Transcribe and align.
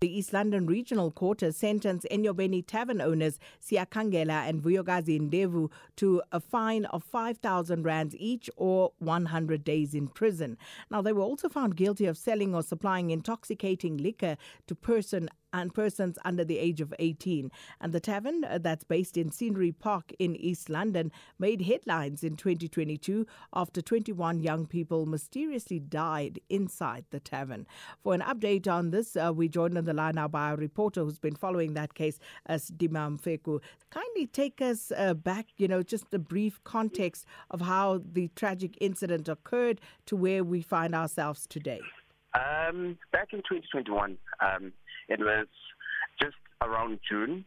The 0.00 0.16
East 0.16 0.32
London 0.32 0.66
Regional 0.66 1.10
Court 1.10 1.40
has 1.40 1.56
sentenced 1.56 2.06
Enyobeni 2.08 2.64
tavern 2.64 3.00
owners 3.00 3.40
Siyakhangela 3.60 4.48
and 4.48 4.62
Vuyokazi 4.62 5.20
Ndevu 5.20 5.72
to 5.96 6.22
a 6.30 6.38
fine 6.38 6.84
of 6.84 7.02
5,000 7.02 7.82
rands 7.82 8.14
each 8.16 8.48
or 8.56 8.92
100 9.00 9.64
days 9.64 9.94
in 9.94 10.06
prison. 10.06 10.56
Now, 10.88 11.02
they 11.02 11.12
were 11.12 11.22
also 11.22 11.48
found 11.48 11.74
guilty 11.74 12.06
of 12.06 12.16
selling 12.16 12.54
or 12.54 12.62
supplying 12.62 13.10
intoxicating 13.10 13.96
liquor 13.96 14.36
to 14.68 14.74
person 14.76 15.28
and 15.52 15.74
persons 15.74 16.18
under 16.24 16.44
the 16.44 16.58
age 16.58 16.80
of 16.80 16.94
18. 16.98 17.50
And 17.80 17.92
the 17.92 18.00
tavern 18.00 18.44
uh, 18.44 18.58
that's 18.58 18.84
based 18.84 19.16
in 19.16 19.30
Scenery 19.30 19.72
Park 19.72 20.12
in 20.18 20.36
East 20.36 20.68
London 20.68 21.12
made 21.38 21.62
headlines 21.62 22.22
in 22.22 22.36
2022 22.36 23.26
after 23.54 23.80
21 23.80 24.40
young 24.40 24.66
people 24.66 25.06
mysteriously 25.06 25.78
died 25.78 26.40
inside 26.48 27.04
the 27.10 27.20
tavern. 27.20 27.66
For 28.02 28.14
an 28.14 28.20
update 28.20 28.68
on 28.68 28.90
this, 28.90 29.16
uh, 29.16 29.32
we 29.34 29.48
joined 29.48 29.78
on 29.78 29.84
the 29.84 29.94
line 29.94 30.14
now 30.16 30.28
by 30.28 30.50
a 30.50 30.56
reporter 30.56 31.02
who's 31.02 31.18
been 31.18 31.36
following 31.36 31.74
that 31.74 31.94
case, 31.94 32.18
Sidima 32.48 33.18
Mfeku. 33.18 33.60
Kindly 33.90 34.26
take 34.26 34.60
us 34.60 34.92
uh, 34.96 35.14
back, 35.14 35.46
you 35.56 35.68
know, 35.68 35.82
just 35.82 36.12
a 36.12 36.18
brief 36.18 36.62
context 36.64 37.24
of 37.50 37.60
how 37.60 38.02
the 38.12 38.28
tragic 38.36 38.76
incident 38.80 39.28
occurred 39.28 39.80
to 40.06 40.16
where 40.16 40.44
we 40.44 40.60
find 40.60 40.94
ourselves 40.94 41.46
today. 41.46 41.80
Um, 42.34 42.98
back 43.10 43.32
in 43.32 43.38
2021, 43.38 44.18
um, 44.40 44.72
it 45.08 45.20
was 45.20 45.46
just 46.20 46.36
around 46.62 47.00
June. 47.08 47.44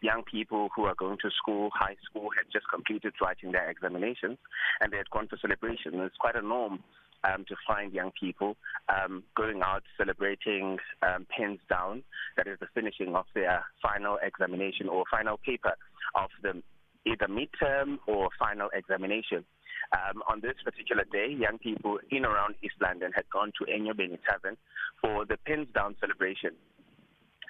Young 0.00 0.22
people 0.30 0.68
who 0.76 0.84
are 0.84 0.94
going 0.94 1.16
to 1.22 1.30
school, 1.30 1.70
high 1.72 1.96
school, 2.04 2.28
had 2.36 2.44
just 2.52 2.66
completed 2.68 3.14
writing 3.22 3.52
their 3.52 3.70
examinations 3.70 4.38
and 4.80 4.92
they 4.92 4.98
had 4.98 5.08
gone 5.10 5.28
for 5.28 5.38
celebration. 5.38 5.94
It's 6.00 6.16
quite 6.16 6.36
a 6.36 6.42
norm 6.42 6.80
um, 7.24 7.44
to 7.48 7.56
find 7.66 7.92
young 7.92 8.12
people 8.18 8.56
um, 8.88 9.22
going 9.36 9.62
out 9.62 9.82
celebrating 9.96 10.78
um, 11.02 11.26
pens 11.34 11.58
down. 11.70 12.02
That 12.36 12.46
is 12.46 12.58
the 12.60 12.66
finishing 12.74 13.14
of 13.14 13.24
their 13.34 13.64
final 13.82 14.18
examination 14.22 14.88
or 14.88 15.04
final 15.10 15.38
paper 15.38 15.74
of 16.14 16.28
the 16.42 16.62
either 17.06 17.26
midterm 17.28 17.98
or 18.06 18.28
final 18.38 18.68
examination. 18.72 19.44
Um, 19.92 20.22
on 20.28 20.40
this 20.40 20.54
particular 20.64 21.04
day, 21.04 21.28
young 21.28 21.58
people 21.58 21.98
in 22.10 22.24
around 22.24 22.54
East 22.62 22.76
London 22.80 23.12
had 23.14 23.28
gone 23.30 23.52
to 23.58 23.64
Enyobeni 23.70 24.18
Tavern 24.28 24.56
for 25.00 25.24
the 25.24 25.36
Pens 25.46 25.68
Down 25.74 25.94
celebration. 26.00 26.52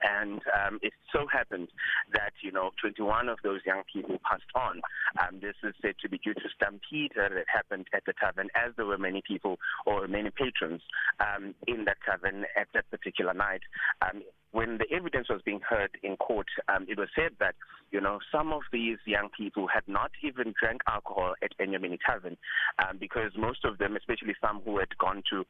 And 0.02 0.40
um, 0.52 0.78
it 0.82 0.92
so 1.12 1.26
happened 1.30 1.68
that, 2.12 2.32
you 2.42 2.52
know, 2.52 2.70
21 2.80 3.28
of 3.28 3.38
those 3.42 3.60
young 3.66 3.82
people 3.92 4.18
passed 4.28 4.42
on. 4.54 4.80
Um, 5.20 5.40
this 5.40 5.54
is 5.62 5.74
said 5.82 5.94
to 6.02 6.08
be 6.08 6.18
due 6.18 6.34
to 6.34 6.48
stampede 6.54 7.12
that 7.16 7.30
happened 7.52 7.86
at 7.94 8.04
the 8.06 8.12
tavern, 8.20 8.48
as 8.54 8.72
there 8.76 8.86
were 8.86 8.98
many 8.98 9.22
people 9.26 9.58
or 9.86 10.06
many 10.08 10.30
patrons 10.30 10.82
um, 11.20 11.54
in 11.66 11.84
that 11.84 11.98
tavern 12.04 12.44
at 12.56 12.68
that 12.74 12.90
particular 12.90 13.34
night. 13.34 13.62
Um, 14.02 14.22
when 14.52 14.78
the 14.78 14.86
evidence 14.94 15.28
was 15.28 15.42
being 15.44 15.60
heard 15.68 15.90
in 16.02 16.16
court, 16.16 16.46
um, 16.68 16.86
it 16.88 16.96
was 16.96 17.08
said 17.14 17.32
that, 17.40 17.56
you 17.90 18.00
know, 18.00 18.20
some 18.30 18.52
of 18.52 18.62
these 18.72 18.98
young 19.04 19.28
people 19.36 19.66
had 19.66 19.82
not 19.88 20.12
even 20.22 20.54
drank 20.60 20.80
alcohol 20.86 21.34
at 21.42 21.50
Enyobeni 21.58 21.98
Tavern 22.06 22.36
um, 22.78 22.98
because 22.98 23.32
most 23.36 23.64
of 23.64 23.78
them, 23.78 23.96
especially 23.96 24.34
some 24.40 24.60
who 24.64 24.78
had 24.78 24.96
gone 24.98 25.22
to 25.30 25.44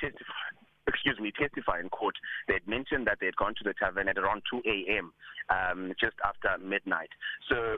testify 0.00 0.65
excuse 0.86 1.18
me, 1.20 1.32
testify 1.38 1.80
in 1.80 1.88
court, 1.88 2.14
they 2.48 2.54
had 2.54 2.66
mentioned 2.66 3.06
that 3.06 3.18
they 3.20 3.26
had 3.26 3.36
gone 3.36 3.54
to 3.58 3.64
the 3.64 3.74
tavern 3.74 4.08
at 4.08 4.18
around 4.18 4.42
2 4.50 4.62
a.m., 4.66 5.12
um, 5.50 5.92
just 6.00 6.16
after 6.24 6.62
midnight. 6.62 7.10
So 7.48 7.76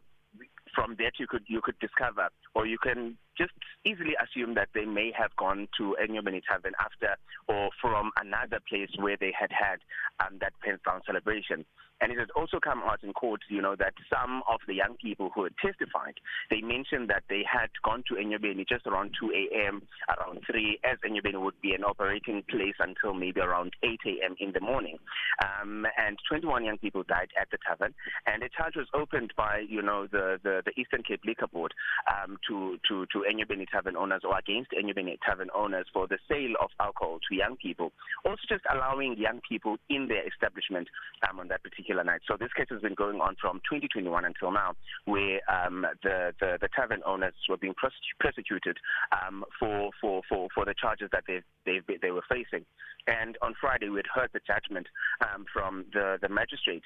from 0.75 0.97
that 0.99 1.13
you 1.19 1.27
could 1.27 1.43
you 1.49 1.61
could 1.63 1.79
discover 1.79 2.29
or 2.55 2.67
you 2.67 2.79
can 2.79 3.17
just 3.39 3.53
easily 3.85 4.15
assume 4.23 4.55
that 4.55 4.69
they 4.75 4.85
may 4.85 5.13
have 5.17 5.35
gone 5.37 5.69
to 5.79 5.97
Enyobeni 6.03 6.43
Tavern 6.49 6.75
after 6.81 7.17
or 7.49 7.71
from 7.81 8.11
another 8.21 8.59
place 8.69 8.91
where 8.99 9.17
they 9.17 9.33
had 9.39 9.51
had 9.53 9.79
um, 10.21 10.39
that 10.41 10.53
Pens 10.63 10.81
celebration. 11.07 11.65
And 12.01 12.13
it 12.13 12.19
has 12.19 12.29
also 12.37 12.61
come 12.61 12.81
out 12.85 13.03
in 13.03 13.13
court, 13.13 13.41
you 13.49 13.61
know, 13.61 13.75
that 13.77 13.95
some 14.13 14.43
of 14.49 14.61
the 14.69 14.75
young 14.75 14.97
people 15.03 15.31
who 15.35 15.45
had 15.45 15.55
testified, 15.59 16.15
they 16.51 16.61
mentioned 16.61 17.11
that 17.11 17.25
they 17.29 17.43
had 17.51 17.71
gone 17.83 18.05
to 18.09 18.15
Enyobeni 18.15 18.69
just 18.69 18.87
around 18.87 19.15
2 19.21 19.33
a.m., 19.33 19.83
around 20.17 20.41
3, 20.49 20.79
as 20.85 20.99
Enyobeni 21.05 21.43
would 21.43 21.61
be 21.61 21.75
an 21.75 21.83
operating 21.83 22.45
place 22.49 22.77
until 22.79 23.15
maybe 23.15 23.41
around 23.41 23.73
8 23.83 23.99
a.m. 24.07 24.37
in 24.39 24.53
the 24.53 24.61
morning. 24.61 24.99
Um, 25.43 25.87
and 25.99 26.17
21 26.29 26.65
young 26.65 26.79
people 26.79 27.03
died 27.03 27.31
at 27.41 27.51
the 27.51 27.59
tavern. 27.67 27.95
And 28.27 28.43
a 28.43 28.49
charge 28.49 28.77
was 28.77 28.87
opened 28.95 29.33
by, 29.37 29.65
you 29.69 29.83
know, 29.83 30.07
the, 30.07 30.39
the, 30.43 30.63
the 30.65 30.81
Eastern 30.81 31.03
Cape 31.03 31.23
Liquor 31.27 31.49
Board 31.49 31.75
um, 32.07 32.39
to, 32.49 32.79
to, 32.89 33.07
to 33.13 33.25
Enyobeni 33.29 33.67
Tavern 33.69 33.97
owners 33.97 34.23
or 34.25 34.39
against 34.39 34.71
Enyobeni 34.73 35.19
Tavern 35.25 35.49
owners 35.55 35.87
for 35.93 36.07
the 36.07 36.19
sale 36.29 36.55
of 36.61 36.71
alcohol 36.81 37.19
to 37.29 37.35
young 37.37 37.57
people. 37.57 37.93
Also 38.25 38.43
just 38.49 38.65
allowing 38.73 39.17
young 39.19 39.41
people 39.49 39.77
in 39.89 40.09
their 40.09 40.27
establishment 40.27 40.89
um, 41.29 41.41
on 41.41 41.49
that 41.49 41.63
particular 41.63 42.05
night. 42.05 42.21
So 42.27 42.37
this 42.39 42.53
case 42.57 42.67
has 42.71 42.81
been 42.81 42.95
going 42.95 43.21
on 43.21 43.37
from 43.41 43.59
2021 43.71 44.25
until 44.25 44.51
now, 44.53 44.75
where 45.05 45.41
um, 45.49 45.87
the, 46.03 46.33
the, 46.41 46.59
the 46.61 46.69
tavern 46.75 47.03
owners 47.07 47.35
were 47.49 47.57
being 47.57 47.75
persecuted 48.19 48.79
um, 49.13 49.45
for, 49.59 49.91
for, 50.01 50.23
for, 50.29 50.49
for 50.55 50.65
the 50.65 50.75
charges 50.75 51.09
that 51.13 51.25
they 51.27 51.41
they 51.67 51.81
they 52.01 52.11
were 52.11 52.25
facing. 52.29 52.65
And 53.07 53.37
on 53.43 53.55
Friday, 53.61 53.89
we 53.89 53.97
had 53.97 54.07
heard 54.13 54.31
the 54.33 54.41
judgment 54.47 54.87
um, 55.21 55.47
from 55.53 55.87
the, 55.93 56.19
the 56.21 56.29
magistrate 56.29 56.83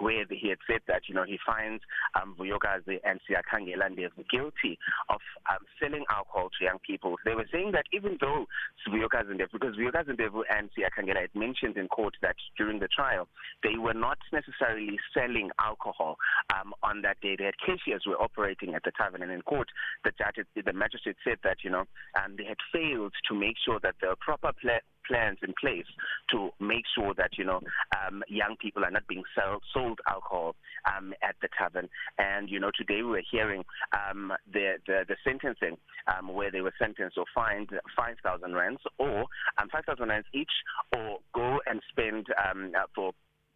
where 0.00 0.24
he 0.30 0.48
had 0.48 0.58
said 0.66 0.80
that, 0.88 1.02
you 1.08 1.14
know, 1.14 1.24
he 1.24 1.38
finds 1.44 1.82
um, 2.20 2.34
Vuyokazi 2.38 3.00
and 3.04 3.20
Siyakhangela 3.28 3.88
guilty 4.30 4.78
of 5.08 5.20
um, 5.50 5.58
selling 5.80 6.04
alcohol 6.10 6.48
to 6.58 6.64
young 6.64 6.78
people. 6.86 7.16
They 7.24 7.34
were 7.34 7.46
saying 7.52 7.72
that 7.72 7.84
even 7.92 8.18
though 8.20 8.46
Vuyokazi 8.88 9.38
because 9.52 9.76
Vuyokazi 9.76 10.16
and 10.50 10.70
Siyakhangela 10.72 11.20
had 11.20 11.34
mentioned 11.34 11.76
in 11.76 11.88
court 11.88 12.14
that 12.22 12.36
during 12.56 12.78
the 12.80 12.88
trial, 12.88 13.28
they 13.62 13.76
were 13.78 13.94
not 13.94 14.18
necessarily 14.32 14.98
selling 15.14 15.50
alcohol 15.60 16.16
um, 16.54 16.72
on 16.82 17.02
that 17.02 17.20
day. 17.20 17.36
They 17.38 17.44
had 17.44 17.54
cashiers 17.64 18.04
were 18.06 18.20
operating 18.20 18.74
at 18.74 18.82
the 18.84 18.92
tavern, 18.96 19.22
and 19.22 19.32
in 19.32 19.42
court, 19.42 19.68
the 20.04 20.12
judge, 20.18 20.46
the 20.54 20.72
magistrate 20.72 21.16
said 21.24 21.38
that, 21.44 21.58
you 21.64 21.70
know, 21.70 21.84
um, 22.22 22.36
they 22.36 22.44
had 22.44 22.58
failed 22.72 23.12
to 23.28 23.34
make 23.34 23.56
sure 23.64 23.78
that 23.82 23.94
the 24.00 24.16
proper 24.20 24.52
pla- 24.60 24.84
plans 25.06 25.38
in 25.42 25.54
place 25.60 25.86
to 26.30 26.50
make 26.60 26.84
sure 26.94 27.14
that 27.14 27.30
you 27.38 27.44
know 27.44 27.60
um, 27.98 28.22
young 28.28 28.56
people 28.60 28.84
are 28.84 28.90
not 28.90 29.06
being 29.06 29.22
sell, 29.34 29.60
sold 29.72 30.00
alcohol 30.08 30.54
um, 30.94 31.12
at 31.22 31.36
the 31.42 31.48
tavern. 31.58 31.88
And 32.18 32.48
you 32.48 32.60
know 32.60 32.70
today 32.76 33.02
we 33.02 33.10
were 33.10 33.22
hearing 33.30 33.64
um, 33.92 34.32
the, 34.52 34.74
the, 34.86 35.04
the 35.08 35.16
sentencing 35.24 35.76
um, 36.06 36.32
where 36.32 36.50
they 36.50 36.60
were 36.60 36.74
sentenced 36.78 37.18
or 37.18 37.24
fined 37.34 37.70
five 37.96 38.16
thousand 38.22 38.54
rands 38.54 38.80
or 38.98 39.26
um, 39.58 39.68
five 39.70 39.84
thousand 39.84 40.08
rands 40.08 40.26
each, 40.32 40.52
or 40.96 41.18
go 41.34 41.60
and 41.66 41.80
spend 41.90 42.26
um, 42.50 42.72
uh, 42.76 42.86
for 42.94 43.12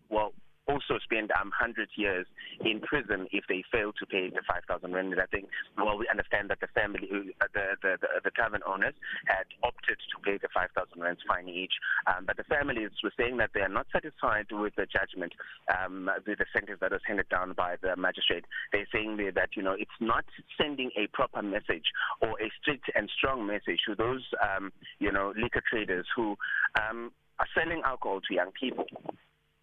well 0.08 0.32
also 0.69 0.99
spend 1.03 1.31
um, 1.32 1.50
100 1.54 1.88
years 1.97 2.27
in 2.60 2.81
prison 2.81 3.27
if 3.32 3.44
they 3.49 3.62
fail 3.72 3.93
to 3.99 4.06
pay 4.06 4.31
the 4.31 4.43
5,000 4.47 4.93
rand. 4.93 5.15
I 5.21 5.27
think, 5.27 5.49
well, 5.77 5.97
we 5.97 6.09
understand 6.09 6.50
that 6.50 6.60
the 6.60 6.66
family, 6.69 7.09
uh, 7.41 7.47
the, 7.54 7.77
the, 7.82 7.97
the, 8.00 8.09
the 8.25 8.31
tavern 8.31 8.62
owners 8.66 8.94
had 9.27 9.47
opted 9.62 9.99
to 9.99 10.16
pay 10.22 10.38
the 10.38 10.49
5,000 10.53 10.75
rand 11.00 11.19
fine 11.27 11.49
each. 11.49 11.72
Um, 12.06 12.25
but 12.27 12.37
the 12.37 12.44
families 12.44 12.91
were 13.03 13.12
saying 13.16 13.37
that 13.38 13.50
they 13.54 13.60
are 13.60 13.69
not 13.69 13.87
satisfied 13.93 14.47
with 14.50 14.75
the 14.77 14.87
judgment, 14.87 15.32
um, 15.71 16.10
the, 16.27 16.34
the 16.34 16.47
sentence 16.53 16.78
that 16.81 16.93
was 16.93 17.03
handed 17.06 17.28
down 17.28 17.53
by 17.53 17.77
the 17.81 17.97
magistrate. 17.97 18.44
They're 18.72 18.88
saying 18.93 19.16
that, 19.34 19.50
you 19.56 19.62
know, 19.62 19.77
it's 19.78 19.98
not 20.00 20.25
sending 20.60 20.91
a 20.97 21.06
proper 21.12 21.43
message 21.43 21.87
or 22.21 22.31
a 22.41 22.50
strict 22.60 22.91
and 22.94 23.10
strong 23.16 23.47
message 23.47 23.81
to 23.87 23.94
those, 23.94 24.25
um, 24.43 24.72
you 24.98 25.12
know, 25.12 25.33
liquor 25.36 25.62
traders 25.69 26.07
who 26.15 26.36
um, 26.80 27.12
are 27.39 27.47
selling 27.54 27.83
alcohol 27.84 28.21
to 28.21 28.34
young 28.34 28.51
people. 28.59 28.86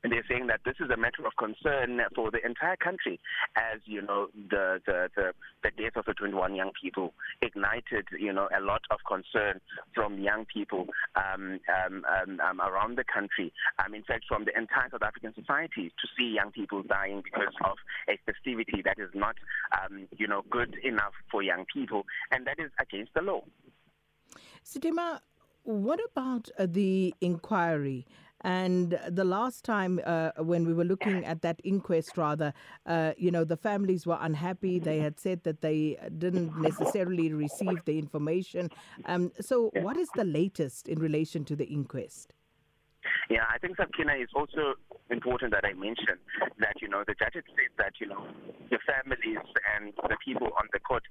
And 0.04 0.12
they're 0.12 0.26
saying 0.28 0.48
that 0.48 0.62
this 0.66 0.76
is 0.80 0.90
a 0.90 0.98
matter 0.98 1.26
of 1.26 1.34
concern 1.38 2.02
for 2.14 2.30
the 2.30 2.46
entire 2.46 2.76
country, 2.76 3.20
as 3.56 3.80
you 3.86 4.02
know, 4.02 4.28
the 4.50 4.82
the 4.86 5.10
the, 5.16 5.34
the 5.64 5.72
death 5.82 5.96
of 5.96 6.06
the 6.06 6.14
21 6.14 6.56
young 6.56 6.72
people 6.82 7.14
ignited, 7.42 8.08
you 8.20 8.34
know, 8.34 8.50
a 8.56 8.62
lot 8.62 8.82
of 8.92 9.00
concern 9.08 9.62
from 9.94 10.20
young 10.20 10.46
people 10.46 10.88
um, 11.16 11.60
um, 11.86 12.04
um, 12.06 12.40
um 12.42 12.62
around 12.62 12.98
the 12.98 13.06
country. 13.06 13.54
Um, 13.84 13.94
in 13.94 14.04
fact, 14.04 14.26
from 14.28 14.46
the 14.46 14.58
entire 14.58 14.90
South 14.92 15.04
African 15.04 15.34
society, 15.34 15.90
to 15.90 16.08
see 16.18 16.34
young 16.36 16.52
people 16.52 16.84
dying 16.84 17.22
because 17.24 17.54
of 17.64 17.78
a 18.10 18.18
festivity 18.26 18.82
that 18.84 18.98
is 19.00 19.10
not, 19.14 19.36
um, 19.82 20.08
you 20.18 20.28
know, 20.28 20.44
good 20.50 20.76
enough 20.84 21.14
for 21.32 21.42
young 21.42 21.66
people, 21.74 22.06
and 22.32 22.46
that 22.46 22.60
is 22.60 22.72
against 22.80 23.14
the 23.14 23.22
law. 23.22 23.42
Sidima, 24.66 25.20
what 25.64 26.00
about 26.12 26.50
uh, 26.60 26.66
the 26.70 27.14
inquiry? 27.22 28.06
And 28.44 29.00
the 29.10 29.24
last 29.24 29.64
time 29.64 30.00
uh, 30.06 30.32
when 30.38 30.66
we 30.66 30.74
were 30.74 30.84
looking 30.84 31.26
at 31.26 31.42
that 31.42 31.62
inquest, 31.64 32.18
rather, 32.18 32.54
uh, 32.86 33.14
you 33.18 33.32
know, 33.32 33.44
the 33.44 33.58
families 33.58 34.06
were 34.06 34.18
unhappy. 34.20 34.80
They 34.80 35.00
had 35.00 35.20
said 35.20 35.44
that 35.44 35.62
they 35.62 35.98
didn't 36.18 36.62
necessarily 36.62 37.32
receive 37.34 37.84
the 37.86 37.98
information. 37.98 38.70
Um, 39.06 39.32
so, 39.40 39.72
what 39.76 39.98
is 39.98 40.10
the 40.16 40.26
latest 40.26 40.88
in 40.88 41.00
relation 41.00 41.46
to 41.46 41.56
the 41.56 41.66
inquest? 41.66 42.34
Yeah, 43.30 43.44
I 43.54 43.58
think 43.58 43.78
Sakina 43.78 44.14
is 44.14 44.30
also 44.36 44.76
important 45.14 45.54
that 45.54 45.64
I 45.64 45.74
mention 45.74 46.18
that, 46.60 46.82
you 46.82 46.90
know, 46.90 47.04
the 47.06 47.14
judge 47.14 47.34
said 47.34 47.72
that, 47.78 47.94
you 48.02 48.08
know, 48.08 48.26
the 48.70 48.80
families 48.82 49.46
and 49.78 49.94
the 50.10 50.18
people 50.26 50.50
on 50.58 50.68
the 50.74 50.80
court 50.80 51.04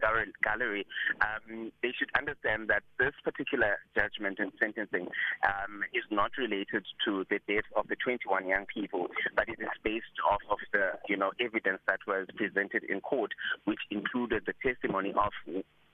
gallery, 0.43 0.85
um, 1.23 1.71
they 1.83 1.95
should 1.97 2.11
understand 2.19 2.69
that 2.69 2.83
this 2.99 3.15
particular 3.23 3.79
judgment 3.95 4.39
and 4.43 4.53
sentencing 4.61 5.07
um, 5.47 5.87
is 5.95 6.05
not 6.11 6.33
related 6.37 6.85
to 7.07 7.25
the 7.31 7.39
death 7.47 7.69
of 7.77 7.87
the 7.89 7.97
21 7.97 8.49
young 8.49 8.67
people, 8.67 9.07
but 9.37 9.49
it 9.49 9.63
is 9.63 9.73
based 9.85 10.19
off 10.29 10.43
of 10.51 10.59
the, 10.73 10.99
you 11.09 11.17
know, 11.17 11.31
evidence 11.41 11.81
that 11.87 12.01
was 12.07 12.27
presented 12.37 12.83
in 12.85 13.01
court, 13.01 13.33
which 13.65 13.81
included 13.91 14.43
the 14.47 14.55
testimony 14.61 15.15
of 15.15 15.33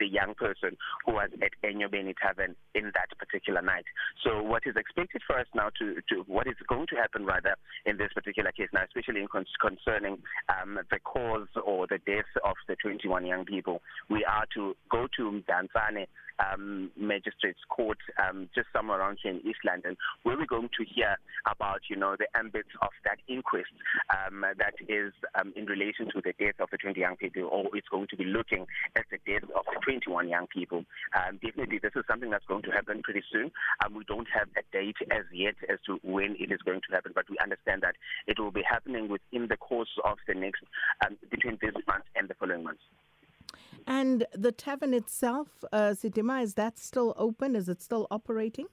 the 0.00 0.06
young 0.06 0.34
person 0.34 0.76
who 1.04 1.12
was 1.12 1.30
at 1.42 1.52
Enyobeni 1.64 2.14
Tavern 2.20 2.54
in 2.74 2.92
that 2.94 3.10
particular 3.18 3.62
night. 3.62 3.84
So 4.24 4.42
what 4.42 4.62
is 4.66 4.76
expected 4.76 5.22
for 5.26 5.38
us 5.38 5.46
now 5.54 5.70
to, 5.78 5.96
to 6.10 6.24
what 6.26 6.46
is 6.46 6.56
going 6.68 6.86
to 6.88 6.96
happen 6.96 7.24
rather 7.24 7.56
in 7.86 7.96
this 7.96 8.12
particular 8.14 8.52
case 8.52 8.68
now, 8.72 8.84
especially 8.84 9.20
in 9.20 9.28
con- 9.28 9.46
concerning 9.60 10.18
um, 10.48 10.78
the 10.90 10.98
cause 11.00 11.48
or 11.64 11.86
the 11.86 11.98
death 12.06 12.30
of 12.44 12.56
the 12.68 12.76
21 12.76 13.26
young 13.26 13.44
people, 13.44 13.80
we 14.08 14.24
are 14.24 14.46
to 14.54 14.74
go 14.90 15.06
to 15.16 15.42
Mdantsane 15.42 16.06
um, 16.38 16.90
Magistrates 16.96 17.60
Court 17.68 17.98
um, 18.22 18.48
just 18.54 18.68
somewhere 18.72 19.00
around 19.00 19.18
here 19.22 19.32
in 19.32 19.46
East 19.46 19.60
London, 19.64 19.96
where 20.22 20.36
we're 20.36 20.46
going 20.46 20.70
to 20.78 20.84
hear 20.84 21.16
about, 21.50 21.80
you 21.88 21.96
know, 21.96 22.16
the 22.18 22.26
ambits 22.36 22.68
of 22.82 22.90
that 23.04 23.18
inquest 23.28 23.70
um, 24.10 24.44
that 24.58 24.74
is 24.88 25.12
um, 25.34 25.52
in 25.56 25.66
relation 25.66 26.06
to 26.12 26.20
the 26.22 26.32
death 26.38 26.60
of 26.60 26.68
the 26.70 26.78
20 26.78 26.98
young 27.00 27.16
people, 27.16 27.44
or 27.50 27.64
it's 27.74 27.88
going 27.88 28.06
to 28.08 28.16
be 28.16 28.24
looking 28.24 28.66
at 28.96 29.04
the 29.10 29.18
death 29.26 29.48
of 29.54 29.64
the 29.66 29.80
21 29.82 30.28
young 30.28 30.46
people. 30.46 30.84
Um, 31.16 31.38
definitely, 31.42 31.78
this 31.78 31.92
is 31.96 32.04
something 32.08 32.30
that's 32.30 32.46
going 32.46 32.62
to 32.62 32.70
happen 32.70 33.02
pretty 33.02 33.22
soon. 33.32 33.50
Um, 33.84 33.94
we 33.94 34.04
don't 34.04 34.28
have 34.32 34.48
a 34.56 34.62
date 34.72 34.96
as 35.10 35.24
yet 35.32 35.54
as 35.68 35.78
to 35.86 35.98
when 36.02 36.36
it 36.38 36.52
is 36.52 36.60
going 36.62 36.80
to 36.88 36.94
happen, 36.94 37.12
but 37.14 37.28
we 37.30 37.36
understand 37.42 37.82
that 37.82 37.96
it 38.26 38.38
will 38.38 38.50
be 38.50 38.62
happening 38.68 39.08
within 39.08 39.48
the 39.48 39.56
course 39.56 39.90
of 40.04 40.18
the 40.26 40.34
next, 40.34 40.62
between 41.30 41.58
this 41.60 41.74
month 41.86 42.04
and 42.16 42.28
the 42.28 42.34
following 42.34 42.64
months. 42.64 42.82
And 43.86 44.26
the 44.34 44.52
tavern 44.52 44.92
itself, 44.92 45.48
uh, 45.72 45.94
Sidima, 45.94 46.42
is 46.42 46.54
that 46.54 46.78
still 46.78 47.14
open? 47.16 47.56
Is 47.56 47.68
it 47.68 47.82
still 47.82 48.06
operating? 48.10 48.66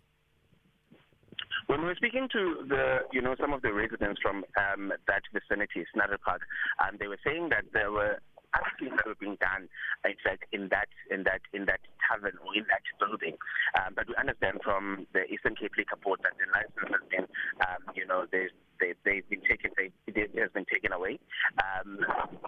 When 1.68 1.82
we 1.82 1.88
were 1.88 1.96
speaking 1.96 2.28
to 2.32 2.66
the, 2.68 3.00
you 3.12 3.22
know, 3.22 3.36
some 3.40 3.54
of 3.54 3.62
the 3.62 3.74
residents 3.74 4.22
from 4.22 4.44
um, 4.58 4.92
that 5.08 5.24
vicinity, 5.34 5.86
Scenery 5.94 6.20
Park, 6.20 6.42
um, 6.84 6.98
they 7.00 7.08
were 7.08 7.20
saying 7.26 7.50
that 7.50 7.66
there 7.74 7.92
were 7.92 8.20
things 8.80 8.96
that 8.96 9.06
were 9.06 9.20
being 9.20 9.38
done, 9.42 9.68
in 10.06 10.16
fact, 10.24 10.46
in 10.52 10.70
that 10.70 10.88
in 11.12 11.24
that 11.24 11.42
in 11.54 11.66
that 11.66 11.82
tavern 12.08 12.38
or 12.46 12.56
in 12.56 12.66
that 12.70 12.84
building. 13.00 13.36
Um, 13.80 13.94
but 13.96 14.08
we 14.08 14.16
understand 14.16 14.60
from 14.64 15.08
the 15.14 15.26
Eastern 15.32 15.56
Cape 15.56 15.74
Liquor 15.78 15.98
Board 15.98 16.20
that 16.24 16.34
the 16.38 16.48
license 16.54 16.92
has 16.92 17.04
been, 17.10 17.28
um, 17.66 17.82
you 17.96 18.06
know, 18.06 18.26
they, 18.32 18.48
they, 18.80 18.94
they've 19.04 19.28
been 19.30 19.42
taken, 19.42 19.72
they, 19.78 19.92
it 20.08 20.32
has 20.38 20.52
been 20.52 20.66
taken 20.72 20.92
away. 20.94 21.20
Um, 21.60 22.00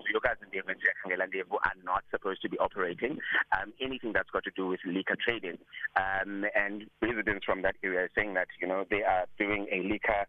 you 0.08 0.20
guys 0.24 0.36
in 0.44 0.50
the 0.52 0.58
are 0.62 1.74
not 1.84 2.04
supposed 2.12 2.42
to 2.42 2.50
be 2.50 2.58
operating 2.60 3.18
um, 3.58 3.74
anything 3.82 4.14
that's 4.14 4.30
got 4.30 4.44
to 4.44 4.52
do 4.56 4.68
with 4.68 4.80
liquor 4.86 5.16
trading. 5.20 5.58
Um, 5.96 6.37
and 6.56 6.86
residents 7.02 7.46
from 7.46 7.62
that 7.62 7.76
area 7.84 8.02
are 8.02 8.10
saying 8.16 8.34
that, 8.36 8.48
you 8.62 8.68
know, 8.68 8.86
they 8.90 9.04
are 9.04 9.26
doing 9.38 9.68
a 9.72 9.88
liquor 9.88 10.26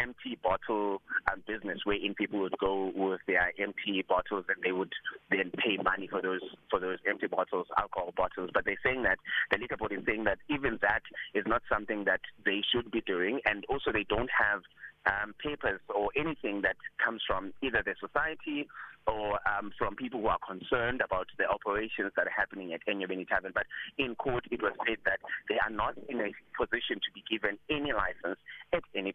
empty 0.00 0.38
bottle 0.42 1.02
um, 1.30 1.42
business 1.46 1.80
wherein 1.84 2.14
people 2.14 2.40
would 2.40 2.56
go 2.58 2.92
with 2.94 3.20
their 3.26 3.52
empty 3.58 4.04
bottles 4.08 4.44
and 4.48 4.62
they 4.64 4.72
would 4.72 4.92
then 5.30 5.50
pay 5.56 5.76
money 5.82 6.08
for 6.08 6.22
those 6.22 6.40
for 6.70 6.80
those 6.80 6.98
empty 7.08 7.26
bottles, 7.26 7.66
alcohol 7.78 8.12
bottles. 8.16 8.50
But 8.52 8.64
they're 8.64 8.80
saying 8.84 9.02
that 9.04 9.18
the 9.50 9.58
liquor 9.58 9.76
board 9.76 9.92
is 9.92 10.04
saying 10.06 10.24
that 10.24 10.38
even 10.48 10.78
that 10.82 11.02
is 11.34 11.44
not 11.46 11.62
something 11.68 12.04
that 12.04 12.20
they 12.44 12.62
should 12.72 12.90
be 12.90 13.02
doing, 13.02 13.40
and 13.44 13.64
also 13.68 13.92
they 13.92 14.04
don't 14.08 14.30
have 14.30 14.62
um, 15.06 15.34
papers 15.42 15.80
or 15.88 16.10
anything 16.16 16.62
that 16.62 16.76
comes 17.02 17.22
from 17.26 17.52
either 17.62 17.82
the 17.84 17.94
society 18.00 18.68
or 19.06 19.40
um, 19.48 19.72
from 19.78 19.96
people 19.96 20.20
who 20.20 20.28
are 20.28 20.38
concerned 20.46 21.00
about 21.00 21.26
the 21.38 21.46
operations 21.48 22.12
that 22.16 22.26
are 22.26 22.36
happening 22.36 22.72
at 22.72 22.80
Enyobeni 22.86 23.26
Tavern. 23.26 23.52
But 23.54 23.66
in 23.98 24.14
court, 24.14 24.44
it 24.50 24.62
was 24.62 24.72
said 24.86 24.98
that 25.04 25.20
they 25.48 25.56
are 25.64 25.72
not 25.72 25.96
in 26.08 26.20
a 26.20 26.30
position 26.56 27.00
to 27.00 27.10
be 27.14 27.24
given 27.30 27.58
any 27.70 27.92
license 27.92 28.38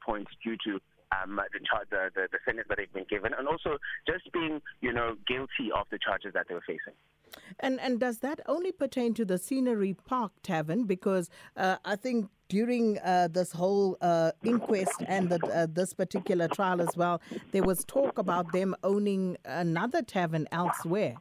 at 0.08 0.16
any 0.16 0.26
point 0.26 0.28
due 0.44 0.58
to 0.66 0.80
um, 1.24 1.40
the, 1.54 1.60
char- 1.70 1.86
the, 1.90 2.10
the, 2.16 2.28
the 2.32 2.40
sentence 2.46 2.68
that 2.70 2.78
they've 2.78 2.94
been 2.94 3.06
given, 3.10 3.34
and 3.38 3.48
also 3.48 3.78
just 4.08 4.32
being, 4.34 4.62
you 4.82 4.92
know, 4.92 5.16
guilty 5.28 5.72
of 5.76 5.86
the 5.92 6.00
charges 6.00 6.34
that 6.34 6.48
they 6.48 6.56
were 6.56 6.64
facing. 6.66 6.94
And 7.60 7.80
and 7.82 8.00
does 8.00 8.20
that 8.20 8.40
only 8.48 8.72
pertain 8.72 9.14
to 9.16 9.26
the 9.26 9.38
Scenery 9.38 9.94
Park 9.94 10.32
Tavern? 10.42 10.86
Because 10.86 11.30
uh, 11.58 11.78
I 11.84 11.96
think 11.98 12.30
during 12.48 12.98
uh, 13.00 13.28
this 13.30 13.52
whole 13.52 13.98
uh, 14.02 14.32
inquest 14.44 15.04
and 15.08 15.30
the, 15.30 15.40
uh, 15.48 15.68
this 15.70 15.94
particular 15.94 16.48
trial 16.48 16.82
as 16.82 16.96
well, 16.96 17.22
there 17.52 17.64
was 17.64 17.84
talk 17.86 18.18
about 18.18 18.52
them 18.54 18.76
owning 18.84 19.38
another 19.44 20.02
tavern 20.02 20.48
elsewhere. 20.52 21.16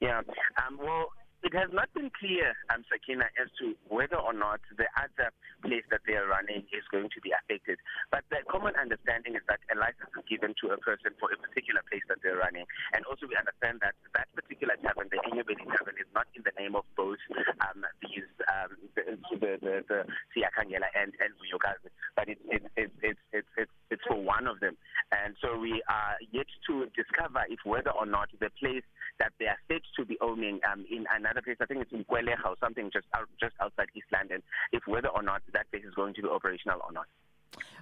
Yeah. 0.00 0.20
Um, 0.66 0.78
well, 0.78 1.06
it 1.42 1.54
has 1.56 1.72
not 1.72 1.88
been 1.96 2.10
clear, 2.12 2.52
um, 2.68 2.84
Sakina, 2.92 3.26
as 3.40 3.48
to 3.60 3.72
whether 3.88 4.16
or 4.16 4.32
not 4.32 4.60
the 4.76 4.86
other 5.00 5.32
place 5.64 5.84
that 5.90 6.04
they 6.06 6.16
are 6.16 6.28
running 6.28 6.64
is 6.72 6.84
going 6.92 7.08
to 7.08 7.20
be 7.20 7.32
affected. 7.32 7.80
But 8.12 8.24
the 8.28 8.44
common 8.48 8.76
understanding 8.76 9.36
is 9.36 9.44
that 9.48 9.60
a 9.72 9.76
license 9.76 10.12
is 10.12 10.24
given 10.28 10.52
to 10.60 10.76
a 10.76 10.78
person 10.78 11.16
for 11.16 11.32
a 11.32 11.38
particular 11.40 11.80
place 11.88 12.04
that 12.12 12.20
they're 12.20 12.36
running. 12.36 12.68
And 12.92 13.04
also 13.08 13.24
we 13.24 13.36
understand 13.40 13.80
that 13.80 13.96
that 14.12 14.28
particular 14.36 14.76
tavern, 14.84 15.08
the 15.08 15.20
Enyobeni 15.24 15.64
tavern, 15.64 15.96
is 15.96 16.08
not 16.12 16.28
in 16.36 16.44
the 16.44 16.52
name 16.60 16.76
of 16.76 16.84
both 16.96 17.20
um, 17.64 17.88
these, 18.04 18.28
um, 18.48 18.76
the, 18.96 19.02
the, 19.40 19.50
the, 19.60 19.74
the 19.88 20.00
Siyakhangela 20.36 20.92
and, 20.92 21.16
and 21.24 21.32
Vuyokazi, 21.40 21.88
but 22.16 22.28
it's, 22.28 22.44
it's, 22.52 22.68
it's, 22.76 23.20
it's, 23.32 23.48
it's, 23.56 23.76
it's, 23.90 24.02
for 24.06 24.20
one 24.20 24.46
of 24.46 24.60
them. 24.60 24.76
And 25.10 25.34
so 25.42 25.58
we 25.58 25.82
are 25.88 26.14
yet 26.32 26.46
to 26.68 26.86
discover 26.94 27.42
if 27.48 27.58
whether 27.64 27.90
or 27.90 28.06
not 28.06 28.28
the 28.38 28.50
place 28.58 28.84
that 29.18 29.32
they 29.38 29.46
are 29.46 29.58
said 29.68 29.82
to 29.96 30.04
be 30.04 30.16
owning 30.20 30.60
um, 30.70 30.86
in 30.90 31.04
another 31.14 31.42
place, 31.42 31.56
I 31.60 31.66
think 31.66 31.82
it's 31.82 31.92
in 31.92 32.04
Kwelera 32.04 32.46
or 32.46 32.56
something 32.60 32.90
just 32.92 33.06
out, 33.14 33.28
just 33.40 33.54
outside 33.60 33.88
East 33.94 34.06
London, 34.12 34.42
if 34.72 34.82
whether 34.86 35.08
or 35.08 35.22
not 35.22 35.42
that 35.52 35.70
place 35.70 35.84
is 35.84 35.94
going 35.94 36.14
to 36.14 36.22
be 36.22 36.28
operational 36.28 36.80
or 36.86 36.92
not. 36.92 37.06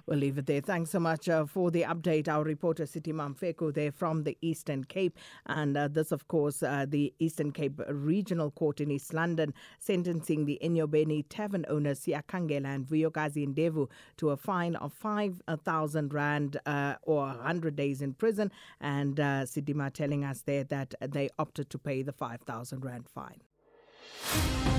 We'll 0.09 0.17
leave 0.17 0.39
it 0.39 0.47
there. 0.47 0.61
Thanks 0.61 0.89
so 0.89 0.99
much 0.99 1.29
uh, 1.29 1.45
for 1.45 1.69
the 1.69 1.83
update. 1.83 2.27
Our 2.27 2.43
reporter, 2.43 2.85
Sidima 2.85 3.35
Mfeku, 3.35 3.71
there 3.71 3.91
from 3.91 4.23
the 4.23 4.35
Eastern 4.41 4.83
Cape. 4.83 5.15
And 5.45 5.77
uh, 5.77 5.87
this, 5.87 6.11
of 6.11 6.27
course, 6.27 6.63
uh, 6.63 6.87
the 6.87 7.13
Eastern 7.19 7.51
Cape 7.51 7.79
Regional 7.87 8.49
Court 8.49 8.81
in 8.81 8.89
East 8.89 9.13
London 9.13 9.53
sentencing 9.77 10.45
the 10.45 10.59
Enyobeni 10.63 11.25
tavern 11.29 11.63
owners 11.69 11.99
Siyakhangela 11.99 12.65
and 12.65 12.87
Vuyokazi 12.87 13.47
Ndevu 13.53 13.87
to 14.17 14.31
a 14.31 14.37
fine 14.37 14.75
of 14.77 14.93
5,000 14.93 16.11
Rand 16.11 16.57
uh, 16.65 16.95
or 17.03 17.27
100 17.27 17.75
days 17.75 18.01
in 18.01 18.13
prison. 18.13 18.51
And 18.81 19.19
uh, 19.19 19.43
Sidima 19.43 19.93
telling 19.93 20.23
us 20.23 20.41
there 20.41 20.63
that 20.65 20.95
they 21.01 21.29
opted 21.37 21.69
to 21.69 21.77
pay 21.77 22.01
the 22.01 22.13
5,000 22.13 22.83
Rand 22.83 23.07
fine. 23.07 24.78